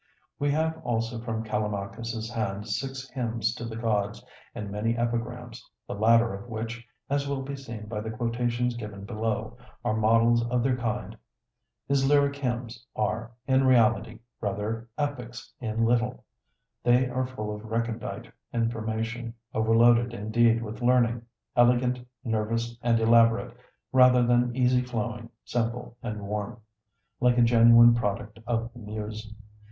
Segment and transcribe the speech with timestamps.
[0.39, 5.93] We have also from Callimachus's hand six hymns to the gods and many epigrams, the
[5.93, 10.63] latter of which, as will be seen by the quotations given below, are models of
[10.63, 11.15] their kind.
[11.87, 16.23] His lyric hymns are, in reality, rather epics in little.
[16.81, 23.55] They are full of recondite information, overloaded indeed with learning; elegant, nervous, and elaborate,
[23.91, 26.59] rather than easy flowing, simple, and warm,
[27.19, 29.31] like a genuine product of the muse.